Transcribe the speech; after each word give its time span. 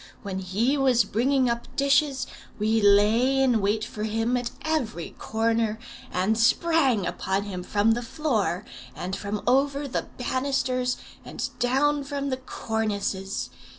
When 0.23 0.39
he 0.39 0.79
was 0.79 1.03
bringing 1.03 1.47
up 1.47 1.67
dishes, 1.75 2.25
we 2.57 2.81
lay 2.81 3.37
in 3.37 3.61
wait 3.61 3.85
for 3.85 4.01
him 4.03 4.35
at 4.35 4.49
every 4.63 5.11
corner, 5.19 5.77
and 6.11 6.39
sprang 6.39 7.05
upon 7.05 7.43
him 7.43 7.61
from 7.61 7.91
the 7.91 8.01
floor, 8.01 8.65
and 8.95 9.15
from 9.15 9.43
over 9.45 9.87
the 9.87 10.07
banisters, 10.17 10.97
and 11.23 11.47
down 11.59 12.03
from 12.03 12.29
the 12.29 12.37
cornices. 12.37 13.51